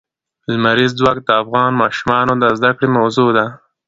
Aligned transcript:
لمریز 0.51 0.91
ځواک 0.99 1.17
د 1.23 1.29
افغان 1.41 1.71
ماشومانو 1.81 2.33
د 2.41 2.43
زده 2.57 2.71
کړې 2.77 2.87
موضوع 2.97 3.29
ده. 3.37 3.45